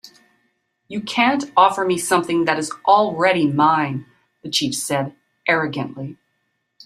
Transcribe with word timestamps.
"You 0.87 0.99
can't 0.99 1.51
offer 1.55 1.85
me 1.85 1.99
something 1.99 2.45
that 2.45 2.57
is 2.57 2.71
already 2.87 3.45
mine," 3.47 4.07
the 4.41 4.49
chief 4.49 4.73
said, 4.73 5.15
arrogantly. 5.47 6.17